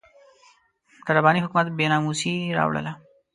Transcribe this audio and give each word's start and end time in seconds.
د 1.05 1.07
رباني 1.15 1.39
حکومت 1.45 1.67
بې 1.77 1.85
ناموسي 1.91 2.35
راواړوله. 2.57 2.91